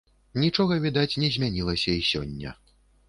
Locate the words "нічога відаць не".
0.43-1.29